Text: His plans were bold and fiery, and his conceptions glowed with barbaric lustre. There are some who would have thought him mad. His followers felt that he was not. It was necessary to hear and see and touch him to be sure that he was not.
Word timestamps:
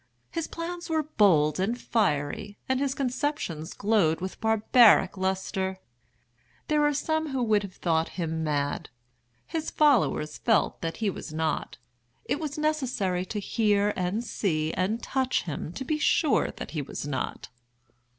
His 0.31 0.47
plans 0.47 0.89
were 0.89 1.03
bold 1.03 1.59
and 1.59 1.79
fiery, 1.79 2.57
and 2.67 2.79
his 2.79 2.95
conceptions 2.95 3.75
glowed 3.75 4.19
with 4.19 4.41
barbaric 4.41 5.15
lustre. 5.15 5.77
There 6.69 6.83
are 6.83 6.91
some 6.95 7.29
who 7.29 7.43
would 7.43 7.61
have 7.61 7.75
thought 7.75 8.09
him 8.17 8.43
mad. 8.43 8.89
His 9.45 9.69
followers 9.69 10.39
felt 10.39 10.81
that 10.81 10.97
he 10.97 11.11
was 11.11 11.31
not. 11.31 11.77
It 12.25 12.39
was 12.39 12.57
necessary 12.57 13.25
to 13.27 13.37
hear 13.39 13.93
and 13.95 14.23
see 14.23 14.73
and 14.73 15.03
touch 15.03 15.43
him 15.43 15.71
to 15.73 15.85
be 15.85 15.99
sure 15.99 16.49
that 16.57 16.71
he 16.71 16.81
was 16.81 17.05
not. 17.05 17.49